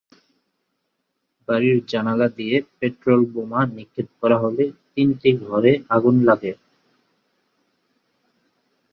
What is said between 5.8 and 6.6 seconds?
আগুন লাগে।